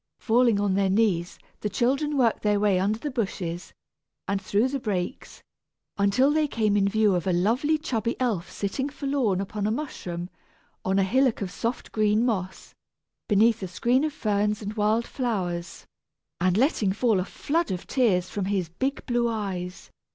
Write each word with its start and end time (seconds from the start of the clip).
Falling 0.17 0.59
on 0.59 0.73
their 0.73 0.89
knees, 0.89 1.37
the 1.59 1.69
children 1.69 2.17
worked 2.17 2.41
their 2.41 2.59
way 2.59 2.79
under 2.79 2.97
the 2.97 3.11
bushes 3.11 3.71
and 4.27 4.41
through 4.41 4.67
the 4.67 4.79
brakes, 4.79 5.43
until 5.95 6.31
they 6.31 6.47
came 6.47 6.75
in 6.75 6.87
view 6.87 7.13
of 7.13 7.27
a 7.27 7.31
lovely 7.31 7.77
chubby 7.77 8.19
elf 8.19 8.49
sitting 8.49 8.89
forlorn 8.89 9.39
upon 9.39 9.67
a 9.67 9.71
mushroom 9.71 10.27
on 10.83 10.97
a 10.97 11.03
hillock 11.03 11.43
of 11.43 11.51
soft 11.51 11.91
green 11.91 12.25
moss, 12.25 12.73
beneath 13.29 13.61
a 13.61 13.67
screen 13.67 14.03
of 14.03 14.11
ferns 14.11 14.59
and 14.63 14.73
wild 14.73 15.05
flowers, 15.05 15.85
and 16.39 16.57
letting 16.57 16.91
fall 16.91 17.19
a 17.19 17.23
flood 17.23 17.69
of 17.69 17.85
tears 17.85 18.27
from 18.27 18.45
his 18.45 18.69
big 18.69 19.05
blue 19.05 19.29
eyes. 19.29 19.91